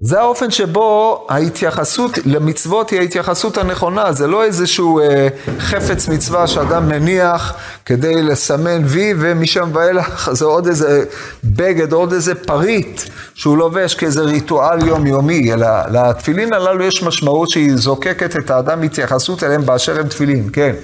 [0.00, 6.88] זה האופן שבו ההתייחסות למצוות היא ההתייחסות הנכונה, זה לא איזשהו אה, חפץ מצווה שאדם
[6.88, 10.30] מניח כדי לסמן וי ומשם ואילך.
[10.38, 11.04] זה עוד איזה
[11.44, 13.00] בגד, עוד איזה פריט
[13.34, 19.42] שהוא לובש כאיזה ריטואל יומיומי, אלא לתפילין הללו יש משמעות שהיא זוקקת את האדם התייחסות
[19.42, 20.74] אליהם באשר הם תפילין, כן.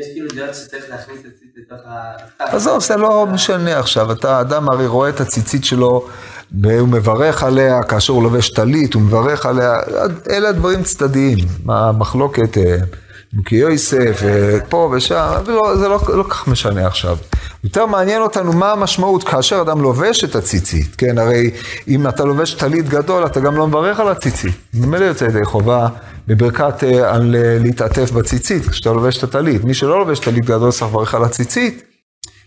[0.00, 2.12] יש כאילו דעות שצריך להכניס את הציצית לתוך ה...
[2.38, 6.08] עזוב, זה לא משנה עכשיו, אתה אדם הרי רואה את הציצית שלו
[6.62, 9.80] והוא מברך עליה, כאשר הוא לובש טלית, הוא מברך עליה,
[10.30, 12.76] אלה הדברים צדדיים, המחלוקת, אה,
[13.32, 17.16] מוקי יוסף, אה, פה ושם, ולא, זה לא, כל לא כך משנה עכשיו.
[17.64, 21.50] יותר מעניין אותנו מה המשמעות כאשר אדם לובש את הציצית, כן, הרי
[21.88, 24.54] אם אתה לובש טלית גדול, אתה גם לא מברך על הציצית.
[24.74, 25.88] ממילא יוצא ידי חובה
[26.26, 29.64] בברכת אה, על להתעטף בציצית, כשאתה לובש את הטלית.
[29.64, 31.82] מי שלא לובש טלית גדול צריך לברך על הציצית,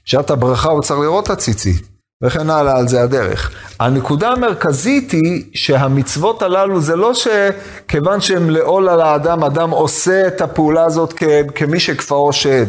[0.06, 1.99] שעת הברכה הוא צריך לראות את הציצית.
[2.24, 3.52] וכן הלאה, על זה הדרך.
[3.80, 10.42] הנקודה המרכזית היא שהמצוות הללו זה לא שכיוון שהם לעול על האדם, אדם עושה את
[10.42, 11.24] הפעולה הזאת כ-
[11.56, 12.66] כמי שכפאו שד,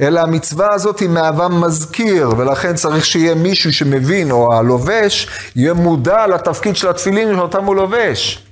[0.00, 6.26] אלא המצווה הזאת היא מהווה מזכיר, ולכן צריך שיהיה מישהו שמבין, או הלובש, יהיה מודע
[6.26, 8.42] לתפקיד של התפילין שאותם הוא לובש.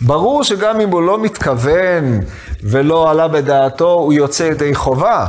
[0.00, 2.20] ברור שגם אם הוא לא מתכוון
[2.62, 5.26] ולא עלה בדעתו, הוא יוצא ידי חובה.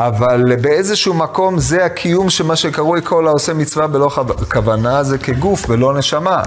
[0.00, 4.10] אבל באיזשהו מקום זה הקיום שמה שקרוי כל העושה מצווה בלא
[4.52, 6.42] כוונה, זה כגוף ולא נשמה.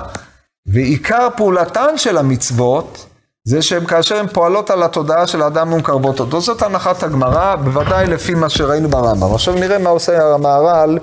[0.65, 3.05] ועיקר פעולתן של המצוות,
[3.47, 6.41] זה שהן כאשר הן פועלות על התודעה של האדם ומקרבות אותו.
[6.41, 9.33] זאת הנחת הגמרא, בוודאי לפי מה שראינו ברמב"ם.
[9.33, 10.99] עכשיו נראה מה עושה המהר"ל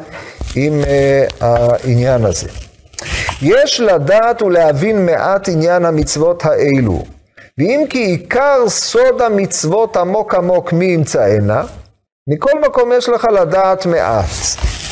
[0.57, 2.49] עם אה, העניין הזה.
[3.43, 7.05] יש לדעת ולהבין מעט עניין המצוות האלו.
[7.59, 11.63] ואם כי עיקר סוד המצוות עמוק עמוק מי ימצאנה,
[12.29, 14.25] מכל מקום יש לך לדעת מעט.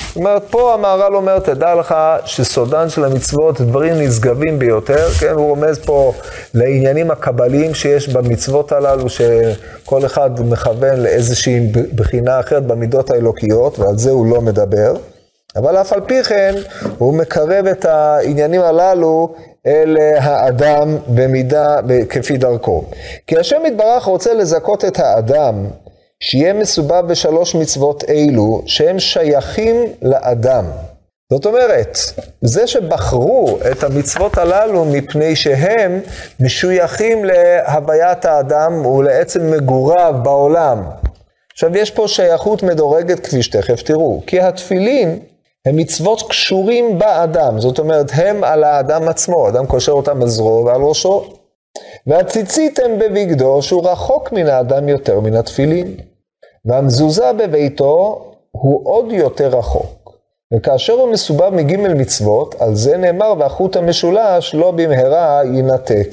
[0.09, 5.33] זאת אומרת, פה המהר"ל אומר, תדע לך שסודן של המצוות דברים נשגבים ביותר, כן?
[5.33, 6.12] הוא רומז פה
[6.55, 11.61] לעניינים הקבליים שיש במצוות הללו, שכל אחד מכוון לאיזושהי
[11.95, 14.95] בחינה אחרת במידות האלוקיות, ועל זה הוא לא מדבר.
[15.57, 16.55] אבל אף על פי כן,
[16.99, 19.35] הוא מקרב את העניינים הללו
[19.66, 21.77] אל האדם במידה,
[22.09, 22.85] כפי דרכו.
[23.27, 25.66] כי השם יתברך רוצה לזכות את האדם
[26.24, 30.64] שיהיה מסובב בשלוש מצוות אלו, שהם שייכים לאדם.
[31.32, 31.98] זאת אומרת,
[32.40, 36.00] זה שבחרו את המצוות הללו מפני שהם
[36.40, 40.82] משויכים להוויית האדם ולעצם מגוריו בעולם.
[41.52, 45.18] עכשיו, יש פה שייכות מדורגת כפי שתכף תראו, כי התפילין
[45.66, 50.64] הם מצוות קשורים באדם, זאת אומרת, הם על האדם עצמו, אדם קושר אותם על זרועו
[50.64, 51.24] ועל ראשו.
[52.06, 55.96] והציצית הם בבגדו, שהוא רחוק מן האדם יותר מן התפילין.
[56.64, 60.03] והמזוזה בביתו הוא עוד יותר רחוק.
[60.55, 66.09] וכאשר הוא מסובב מגימל מצוות, על זה נאמר, והחוט המשולש לא במהרה יינתק.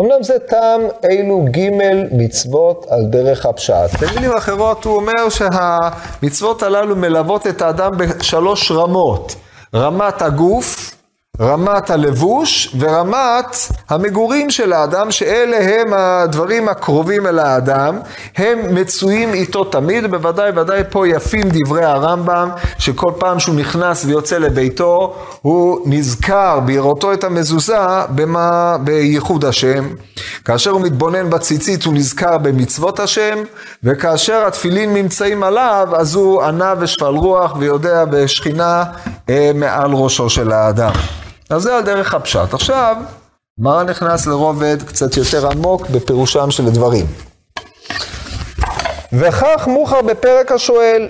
[0.00, 3.90] אמנם זה טעם אילו גימל מצוות על דרך הפשט.
[4.00, 9.34] במילים אחרות הוא אומר שהמצוות הללו מלוות את האדם בשלוש רמות.
[9.74, 10.94] רמת הגוף,
[11.40, 13.56] רמת הלבוש ורמת
[13.88, 17.98] המגורים של האדם, שאלה הם הדברים הקרובים אל האדם,
[18.36, 22.48] הם מצויים איתו תמיד, בוודאי ודאי פה יפים דברי הרמב"ם,
[22.78, 29.88] שכל פעם שהוא נכנס ויוצא לביתו, הוא נזכר בראותו את המזוזה במה, בייחוד השם.
[30.44, 33.38] כאשר הוא מתבונן בציצית הוא נזכר במצוות השם,
[33.84, 38.84] וכאשר התפילין נמצאים עליו, אז הוא ענה ושפל רוח ויודע בשכינה
[39.30, 40.92] אה, מעל ראשו של האדם.
[41.50, 42.54] אז זה על דרך הפשט.
[42.54, 42.96] עכשיו,
[43.58, 47.06] מה נכנס לרובד קצת יותר עמוק בפירושם של הדברים.
[49.12, 51.08] וכך מוכר בפרק השואל,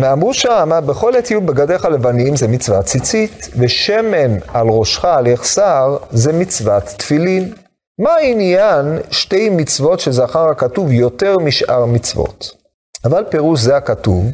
[0.00, 5.96] ואמרו שמה, בכל עת יהיו בגדיך לבנים זה מצוות ציצית, ושמן על ראשך על יחסר
[6.10, 7.52] זה מצוות תפילין.
[7.98, 12.50] מה העניין שתי מצוות שזכר הכתוב יותר משאר מצוות?
[13.04, 14.24] אבל פירוש זה הכתוב,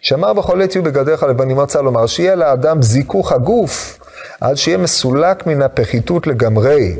[0.00, 3.98] שאמר בכל עת יהיו בגדיך לבנים, רצה לומר שיהיה לאדם זיכוך הגוף,
[4.40, 6.96] עד שיהיה מסולק מן הפחיתות לגמרי.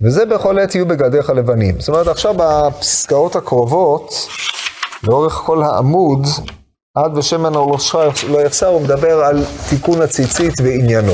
[0.00, 1.80] וזה בכל עת יהיו בגדיך לבנים.
[1.80, 4.28] זאת אומרת, עכשיו בפסקאות הקרובות,
[5.04, 6.26] לאורך כל העמוד,
[6.94, 11.12] עד ושמן על ראשך לא יחסר, הוא מדבר על תיקון הציצית ועניינו.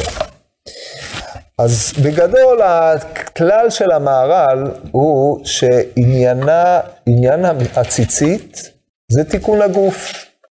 [1.59, 6.43] אז בגדול, הכלל של המהר"ל הוא שעניין
[7.77, 8.71] הציצית
[9.13, 10.13] זה תיקון הגוף.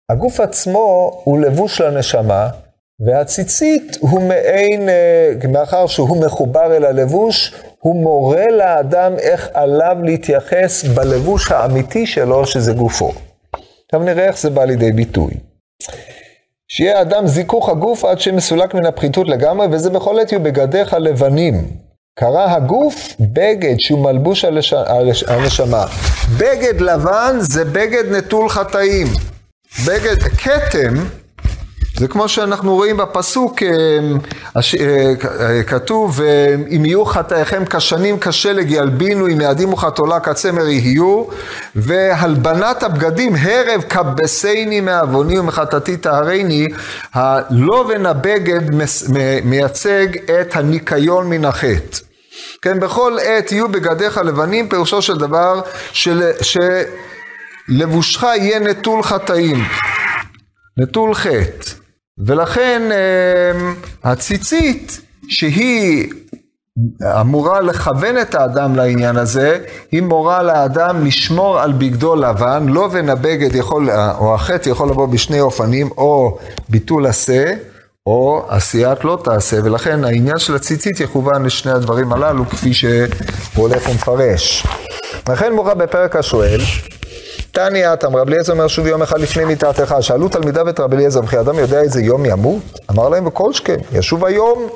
[0.09, 2.49] הגוף עצמו הוא לבוש לנשמה,
[3.05, 10.83] והציצית הוא מעין, אה, מאחר שהוא מחובר אל הלבוש, הוא מורה לאדם איך עליו להתייחס
[10.83, 13.11] בלבוש האמיתי שלו, שזה גופו.
[13.85, 15.31] עכשיו נראה איך זה בא לידי ביטוי.
[16.67, 21.67] שיהיה אדם זיכוך הגוף עד שמסולק מן הפחיתות לגמרי, וזה בכל עת יהיו בגדיך לבנים.
[22.19, 24.57] קרא הגוף בגד שהוא מלבוש על
[25.27, 25.85] הנשמה.
[26.37, 29.07] בגד לבן זה בגד נטול חטאים.
[29.87, 30.93] בגד, כתם
[31.99, 33.69] זה כמו שאנחנו רואים בפסוק, אה,
[34.79, 41.23] אה, כתוב, אה, אם יהיו חטאיכם כשנים כשלג ילבינו, אם יעדימו חתולה כצמר יהיו,
[41.75, 46.67] והלבנת הבגדים, הרב כבסני מעווני ומחטאתי טהרני,
[47.13, 48.61] הלובן הבגד
[49.43, 50.07] מייצג
[50.41, 51.97] את הניקיון מן החטא.
[52.61, 56.31] כן, בכל עת יהיו בגדיך לבנים, פירושו של דבר של,
[57.69, 59.63] שלבושך יהיה נטול חטאים,
[60.77, 61.78] נטול חטא.
[62.19, 66.09] ולכן אמ, הציצית, שהיא
[67.03, 69.57] אמורה לכוון את האדם לעניין הזה,
[69.91, 75.39] היא מורה לאדם לשמור על בגדו לבן, לא הבגד יכול, או החטא יכול לבוא בשני
[75.41, 76.37] אופנים, או
[76.69, 77.53] ביטול עשה,
[78.05, 83.07] או עשיית לא תעשה, ולכן העניין של הציצית יכוון לשני הדברים הללו, כפי שהוא
[83.55, 84.67] הולך ומפרש.
[85.29, 86.59] לכן מורה בפרק השואל,
[87.51, 91.19] תניא אתם, רב אליעזר אומר שוב יום אחד לפני מיתתך, שאלו תלמידיו את רב אליעזר,
[91.23, 92.61] וכי אדם יודע איזה יום ימות?
[92.91, 94.67] אמר להם וכל שכן, ישוב היום,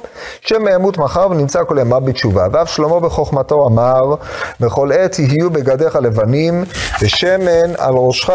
[0.41, 2.47] שמא ימות מחר ונמצא כל ימיו בתשובה.
[2.51, 4.15] ואף שלמה בחוכמתו אמר,
[4.59, 6.63] בכל עת יהיו בגדיך לבנים,
[7.01, 8.29] ושמן על ראשך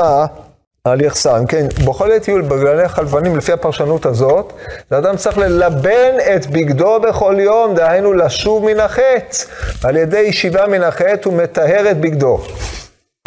[0.85, 1.38] על יחסר.
[1.38, 4.53] אם כן, בכל עת יהיו בגדיך לבנים, לפי הפרשנות הזאת,
[4.91, 9.38] האדם צריך ללבן את בגדו בכל יום, דהיינו לשוב מן החטא.
[9.85, 12.41] על ידי ישיבה מן החטא הוא מטהר את בגדו.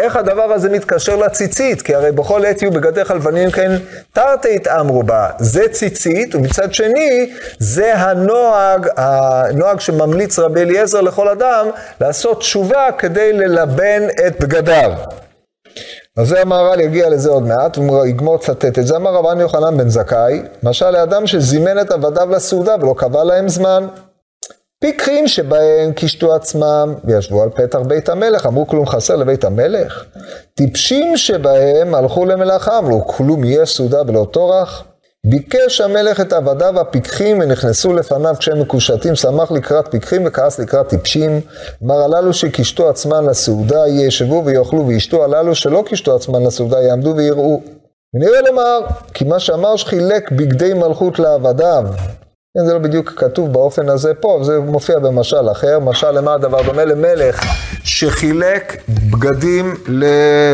[0.01, 1.82] איך הדבר הזה מתקשר לציצית?
[1.82, 3.71] כי הרי בכל עת יהיו בגדיך לבנים כן
[4.13, 5.30] תרתי התאמרו בה.
[5.39, 11.69] זה ציצית, ומצד שני, זה הנוהג, הנוהג שממליץ רבי אליעזר לכל אדם,
[12.01, 14.91] לעשות תשובה כדי ללבן את בגדיו.
[16.17, 18.95] אז זה המהר"ל יגיע לזה עוד מעט, הוא יגמור לצטט את זה.
[18.95, 23.88] אמר רבן יוחנן בן זכאי, משל לאדם שזימן את עבדיו לסעודה ולא קבע להם זמן.
[24.84, 30.06] פיקחים שבהם קישטו עצמם וישבו על פתח בית המלך, אמרו כלום חסר לבית המלך.
[30.56, 34.84] טיפשים שבהם הלכו למלאכה, אמרו כלום יהיה סעודה ולא טורח.
[35.26, 41.41] ביקש המלך את עבדיו הפיקחים ונכנסו לפניו כשהם מקושטים, שמח לקראת פיקחים וכעס לקראת טיפשים.
[41.84, 47.62] אמר הללו שקישטו עצמן לסעודה ישבו ויאכלו וישתו, הללו שלא קישטו עצמן לסעודה יעמדו ויראו.
[48.13, 48.80] ונראה לומר,
[49.13, 51.84] כי מה שאמר שחילק בגדי מלכות לעבדיו,
[52.58, 55.80] כן, זה לא בדיוק כתוב באופן הזה פה, זה מופיע במשל אחר.
[55.80, 57.46] משל למה הדבר דומה למלך
[57.84, 59.76] שחילק בגדים,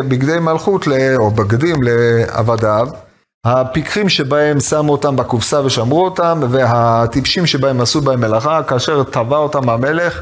[0.08, 0.86] בגדי מלכות,
[1.18, 2.88] או בגדים לעבדיו.
[3.46, 9.70] הפיקחים שבהם שמו אותם בקופסה ושמרו אותם, והטיפשים שבהם עשו בהם מלאכה, כאשר טבע אותם
[9.70, 10.22] המלך,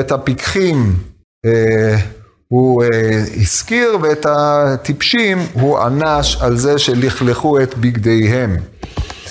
[0.00, 0.96] את הפיקחים
[1.46, 1.96] אה,
[2.48, 2.88] הוא אה,
[3.36, 8.56] הזכיר, ואת הטיפשים הוא ענש על זה שלכלכו את בגדיהם.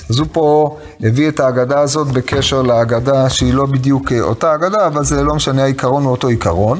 [0.09, 5.03] אז הוא פה הביא את ההגדה הזאת בקשר להגדה שהיא לא בדיוק אותה הגדה, אבל
[5.03, 6.79] זה לא משנה, העיקרון הוא אותו עיקרון.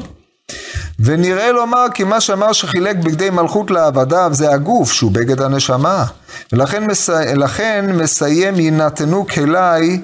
[1.00, 6.04] ונראה לומר כי מה שאמר שחילק בגדי מלכות לעבדיו זה הגוף שהוא בגד הנשמה.
[6.52, 7.10] ולכן מס...
[7.92, 10.00] מסיים יינתנו כלי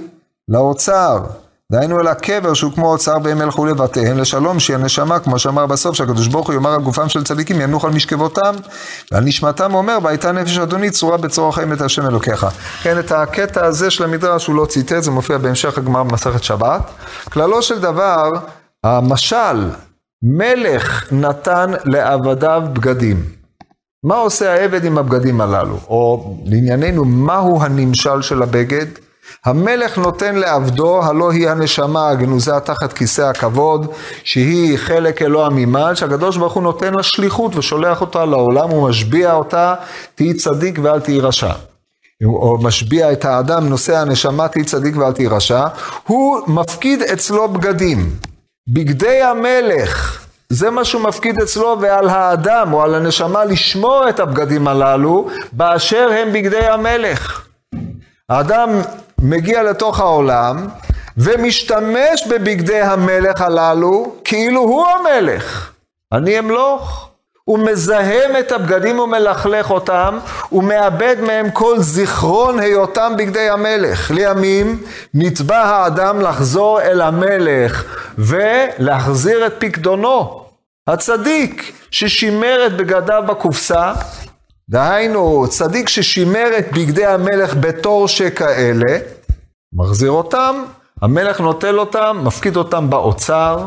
[0.49, 1.25] לאוצר.
[1.73, 5.97] דהיינו אל הקבר שהוא כמו אוצר והם ילכו לבתיהם לשלום שהיא הנשמה כמו שאמר בסוף
[5.97, 8.55] שהקדוש ברוך הוא יאמר על גופם של צדיקים ינוח על משכבותם
[9.13, 12.47] ועל נשמתם אומר והייתה נפש אדוני צורה בצורה חיים את השם אלוקיך.
[12.83, 16.83] כן את הקטע הזה של המדרש הוא לא ציטט זה מופיע בהמשך הגמרא במסכת שבת.
[17.25, 18.31] כללו של דבר
[18.85, 19.71] המשל
[20.23, 23.25] מלך נתן לעבדיו בגדים.
[24.05, 25.79] מה עושה העבד עם הבגדים הללו?
[25.89, 28.87] או לענייננו מהו הנמשל של הבגד?
[29.45, 33.87] המלך נותן לעבדו, הלא היא הנשמה הגנוזה תחת כיסא הכבוד,
[34.25, 39.75] שהיא חלק אלוה ממעל, שהקדוש ברוך הוא נותן לה שליחות ושולח אותה לעולם ומשביע אותה,
[40.15, 41.53] תהי צדיק ואל תהי רשע.
[42.25, 45.67] או משביע את האדם, נושא הנשמה, תהי צדיק ואל תהי רשע,
[46.07, 48.11] הוא מפקיד אצלו בגדים.
[48.69, 54.69] בגדי המלך, זה מה שהוא מפקיד אצלו ועל האדם או על הנשמה לשמור את הבגדים
[54.69, 57.46] הללו באשר הם בגדי המלך.
[58.29, 58.81] האדם
[59.19, 60.69] מגיע לתוך העולם
[61.17, 65.71] ומשתמש בבגדי המלך הללו כאילו הוא המלך.
[66.13, 67.03] אני אמלוך.
[67.45, 70.19] הוא מזהם את הבגדים ומלכלך אותם,
[70.53, 74.11] ומאבד מהם כל זיכרון היותם בגדי המלך.
[74.11, 74.83] לימים
[75.15, 77.85] נתבע האדם לחזור אל המלך
[78.19, 80.45] ולהחזיר את פקדונו.
[80.87, 83.93] הצדיק ששימר את בגדיו בקופסה,
[84.71, 88.99] דהיינו צדיק ששימר את בגדי המלך בתור שכאלה,
[89.73, 90.65] מחזיר אותם,
[91.03, 93.67] המלך נוטל אותם, מפקיד אותם באוצר,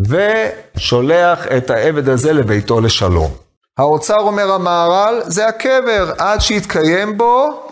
[0.00, 3.30] ושולח את העבד הזה לביתו לשלום.
[3.78, 7.62] האוצר אומר המהר"ל, זה הקבר, עד שיתקיים בו,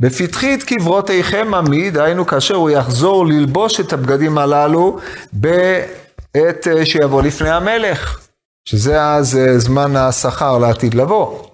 [0.00, 4.98] בפתחית קברותיכם עמיד, היינו כאשר הוא יחזור ללבוש את הבגדים הללו
[5.32, 8.20] בעת אה, שיבוא לפני המלך,
[8.68, 11.53] שזה אז זמן השכר לעתיד לבוא.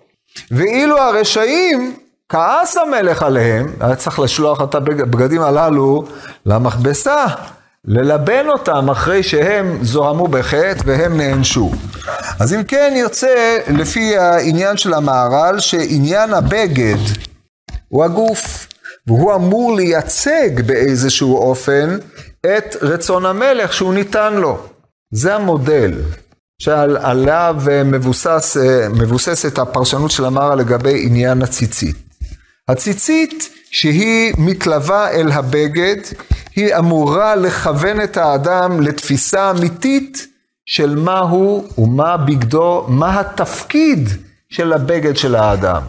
[0.51, 1.97] ואילו הרשעים,
[2.29, 6.05] כעס המלך עליהם, היה צריך לשלוח את הבגדים הללו
[6.47, 7.27] למכבסה,
[7.85, 11.71] ללבן אותם אחרי שהם זוהמו בחטא והם נענשו.
[12.41, 16.99] אז אם כן יוצא לפי העניין של המהר"ל שעניין הבגד
[17.89, 18.67] הוא הגוף
[19.07, 21.99] והוא אמור לייצג באיזשהו אופן
[22.41, 24.59] את רצון המלך שהוא ניתן לו.
[25.11, 25.93] זה המודל
[26.61, 28.57] שעליו מבוסס,
[28.91, 31.97] מבוססת הפרשנות של המהר"ל לגבי עניין הציצית.
[32.69, 35.97] הציצית שהיא מתלווה אל הבגד,
[36.57, 40.27] היא אמורה לכוון את האדם לתפיסה אמיתית
[40.67, 44.09] של מה הוא ומה בגדו, מה התפקיד
[44.49, 45.83] של הבגד של האדם.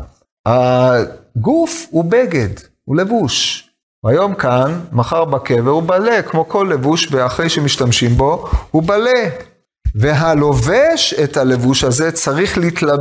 [0.46, 2.50] הגוף הוא בגד,
[2.86, 3.68] הוא לבוש.
[4.06, 9.30] היום כאן, מחר בקבר הוא בלה, כמו כל לבוש, ואחרי שמשתמשים בו, הוא בלה.
[9.96, 12.58] והלובש את הלבוש הזה צריך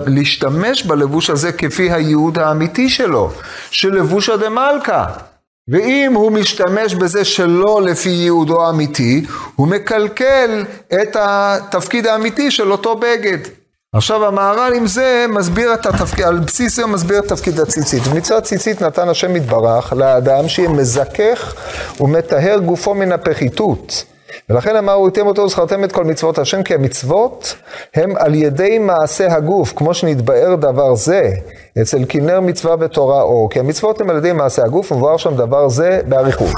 [0.06, 3.30] להשתמש בלבוש הזה כפי הייעוד האמיתי שלו,
[3.70, 5.04] של לבושה דמלכה.
[5.68, 9.24] ואם הוא משתמש בזה שלא לפי ייעודו האמיתי,
[9.56, 10.64] הוא מקלקל
[11.02, 13.38] את התפקיד האמיתי של אותו בגד.
[13.94, 18.02] עכשיו המהר"ל עם זה מסביר את התפקיד, על בסיס זה מסביר את תפקיד הציצית.
[18.06, 21.54] ומצד ציצית נתן השם יתברך לאדם שיהיה מזכך
[22.00, 24.04] ומטהר גופו מן הפחיתות.
[24.50, 27.54] ולכן אמר הוא איתם אותו וזכרתם את כל מצוות השם, כי המצוות
[27.94, 31.30] הם על ידי מעשה הגוף, כמו שנתבאר דבר זה,
[31.82, 35.68] אצל כנר מצווה ותורה אור, כי המצוות הם על ידי מעשה הגוף, ומבואר שם דבר
[35.68, 36.54] זה באריכות.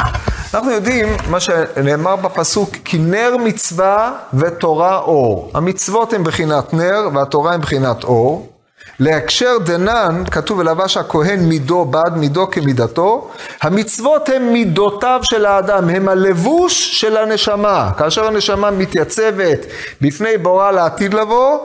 [0.54, 5.50] אנחנו יודעים מה שנאמר בפסוק, כנר מצווה ותורה אור.
[5.54, 8.51] המצוות הן בחינת נר והתורה הן בחינת אור.
[9.00, 13.30] להקשר דנן, כתוב ולבש הכהן מידו בעד מידו כמידתו,
[13.62, 17.90] המצוות הן מידותיו של האדם, הם הלבוש של הנשמה.
[17.98, 19.66] כאשר הנשמה מתייצבת
[20.00, 21.58] בפני בורא לעתיד לבוא,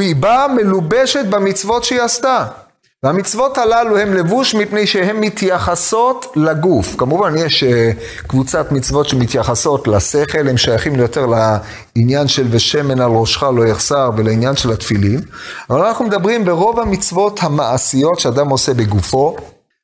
[0.00, 2.44] היא באה מלובשת במצוות שהיא עשתה.
[3.04, 6.96] והמצוות הללו הם לבוש מפני שהן מתייחסות לגוף.
[6.96, 7.90] כמובן יש אה,
[8.26, 14.56] קבוצת מצוות שמתייחסות לשכל, הם שייכים יותר לעניין של ושמן על ראשך לא יחסר ולעניין
[14.56, 15.20] של התפילין.
[15.70, 19.36] אבל אנחנו מדברים ברוב המצוות המעשיות שאדם עושה בגופו.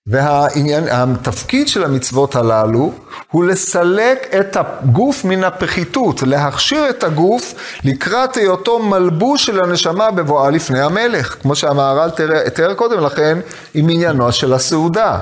[0.07, 2.93] והתפקיד של המצוות הללו
[3.31, 7.55] הוא לסלק את הגוף מן הפחיתות, להכשיר את הגוף
[7.85, 12.11] לקראת היותו מלבוש של הנשמה בבואה לפני המלך, כמו שהמהר"ל
[12.55, 13.39] תיאר קודם לכן
[13.75, 15.19] עם עניינו של הסעודה.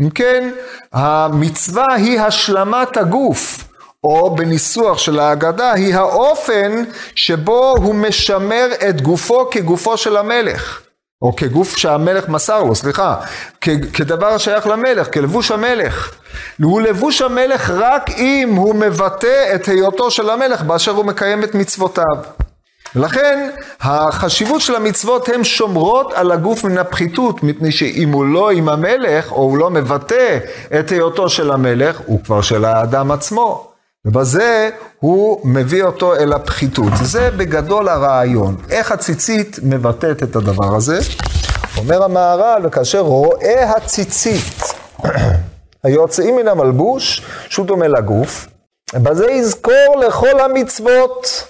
[0.00, 0.50] אם כן,
[0.92, 3.64] המצווה היא השלמת הגוף.
[4.04, 10.80] או בניסוח של ההגדה, היא האופן שבו הוא משמר את גופו כגופו של המלך.
[11.22, 13.16] או כגוף שהמלך מסר לו, סליחה,
[13.92, 16.14] כדבר השייך למלך, כלבוש המלך.
[16.62, 21.54] הוא לבוש המלך רק אם הוא מבטא את היותו של המלך באשר הוא מקיים את
[21.54, 22.16] מצוותיו.
[22.96, 23.50] ולכן
[23.80, 29.32] החשיבות של המצוות הן שומרות על הגוף מן הפחיתות, מפני שאם הוא לא עם המלך,
[29.32, 30.38] או הוא לא מבטא
[30.80, 33.69] את היותו של המלך, הוא כבר של האדם עצמו.
[34.06, 34.70] ובזה
[35.00, 36.92] הוא מביא אותו אל הפחיתות.
[37.02, 38.56] זה בגדול הרעיון.
[38.70, 40.98] איך הציצית מבטאת את הדבר הזה?
[41.76, 44.62] אומר המהר"ל, וכאשר רואה הציצית
[45.84, 48.48] היוצאים מן המלבוש, שהוא דומה לגוף,
[48.94, 51.46] בזה יזכור לכל המצוות.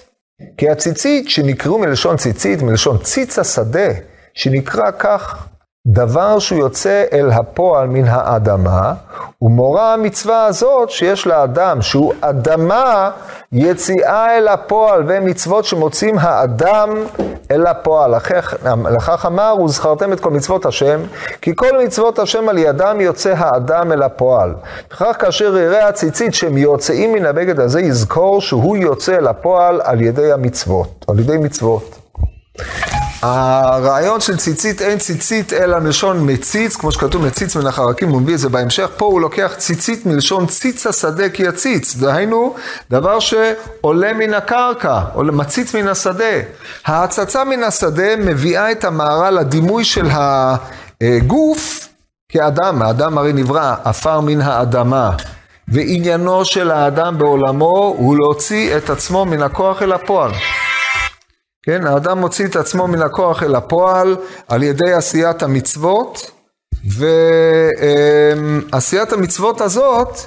[0.57, 3.89] כי הציצית, שנקראו מלשון ציצית, מלשון ציץ השדה,
[4.33, 5.47] שנקרא כך,
[5.87, 8.93] דבר שהוא יוצא אל הפועל מן האדמה,
[9.41, 13.11] ומורה המצווה הזאת שיש לאדם, שהוא אדמה,
[13.51, 16.89] יציאה אל הפועל, ומצוות שמוצאים האדם
[17.51, 18.15] אל הפועל.
[18.15, 18.53] לכך,
[18.91, 20.99] לכך אמר, וזכרתם את כל מצוות השם,
[21.41, 24.53] כי כל מצוות השם על ידם יוצא האדם אל הפועל.
[24.93, 30.01] וכך כאשר יראה הציצית שהם יוצאים מן הבגד הזה, יזכור שהוא יוצא אל הפועל על
[30.01, 31.99] ידי המצוות, על ידי מצוות.
[33.21, 38.33] הרעיון של ציצית אין ציצית אלא מלשון מציץ, כמו שכתוב מציץ מן החרקים, הוא מביא
[38.33, 42.55] את זה בהמשך, פה הוא לוקח ציצית מלשון ציץ השדה כי יציץ, דהיינו
[42.91, 46.39] דבר שעולה מן הקרקע, או מציץ מן השדה.
[46.85, 50.07] ההצצה מן השדה מביאה את המהר"ל לדימוי של
[51.01, 51.87] הגוף
[52.29, 55.11] כאדם, האדם הרי נברא עפר מן האדמה.
[55.67, 60.31] ועניינו של האדם בעולמו הוא להוציא את עצמו מן הכוח אל הפועל.
[61.63, 66.31] כן, האדם מוציא את עצמו מן הכוח אל הפועל על ידי עשיית המצוות,
[68.71, 70.17] ועשיית המצוות הזאת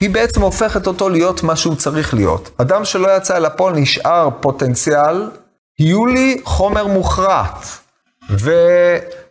[0.00, 2.50] היא בעצם הופכת אותו להיות מה שהוא צריך להיות.
[2.56, 5.30] אדם שלא יצא אל הפועל נשאר פוטנציאל,
[5.78, 7.66] יהיו לי חומר מוכרעת.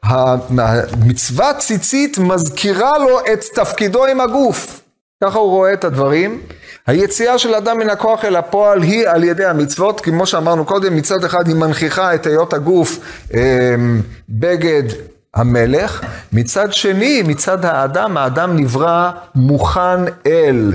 [0.04, 4.82] והמצווה ציצית מזכירה לו את תפקידו עם הגוף.
[5.24, 6.42] ככה הוא רואה את הדברים.
[6.88, 11.24] היציאה של אדם מן הכוח אל הפועל היא על ידי המצוות, כמו שאמרנו קודם, מצד
[11.24, 13.00] אחד היא מנכיחה את היות הגוף
[13.34, 13.76] אה,
[14.30, 14.84] בגד
[15.34, 16.02] המלך,
[16.34, 20.74] מצד שני, מצד האדם, האדם נברא מוכן אל,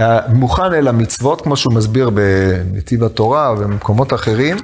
[0.00, 4.56] אה, מוכן אל המצוות, כמו שהוא מסביר בנתיב התורה ובמקומות אחרים,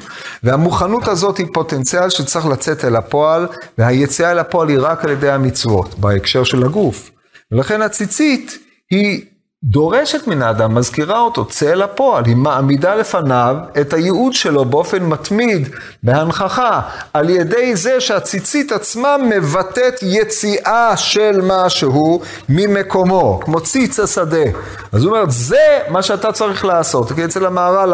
[0.43, 3.47] והמוכנות הזאת היא פוטנציאל שצריך לצאת אל הפועל,
[3.79, 7.11] והיציאה אל הפועל היא רק על ידי המצוות, בהקשר של הגוף.
[7.53, 9.23] ולכן הציצית היא
[9.65, 15.03] דורשת מן האדם, מזכירה אותו, צא אל הפועל, היא מעמידה לפניו את הייעוד שלו באופן
[15.03, 15.69] מתמיד,
[16.03, 16.81] בהנכחה,
[17.15, 24.45] על ידי זה שהציצית עצמה מבטאת יציאה של משהו ממקומו, כמו ציץ השדה.
[24.93, 27.13] אז הוא אומר, זה מה שאתה צריך לעשות.
[27.13, 27.93] כי אצל המהר"ל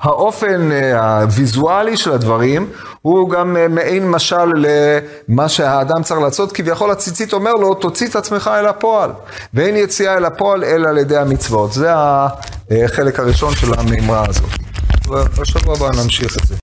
[0.00, 2.66] האופן אה, הוויזואלי של הדברים,
[3.06, 4.52] הוא גם אה, מעין משל
[5.28, 9.10] למה שהאדם צריך לעשות, כביכול הציצית אומר לו, תוציא את עצמך אל הפועל.
[9.54, 11.72] ואין יציאה אל הפועל אלא על ידי המצוות.
[11.72, 11.90] זה
[12.84, 14.50] החלק הראשון של המימרה הזאת.
[15.40, 16.54] בשבוע הבא נמשיך את זה.